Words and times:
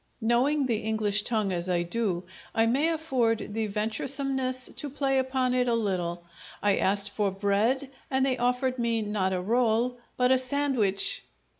Knowing 0.21 0.65
the 0.65 0.77
English 0.79 1.21
tongue 1.21 1.51
as 1.51 1.69
I 1.69 1.83
do, 1.83 2.23
I 2.55 2.65
may 2.65 2.87
afford 2.89 3.53
the 3.53 3.67
venturesomeness 3.67 4.73
to 4.77 4.89
play 4.89 5.19
upon 5.19 5.53
it 5.53 5.67
a 5.67 5.75
little: 5.75 6.23
I 6.63 6.77
asked 6.77 7.11
for 7.11 7.29
bread, 7.29 7.87
and 8.09 8.25
they 8.25 8.35
offered 8.39 8.79
me 8.79 9.03
not 9.03 9.31
a 9.31 9.39
role, 9.39 9.99
but 10.17 10.31
a 10.31 10.39
sandwich! 10.39 11.21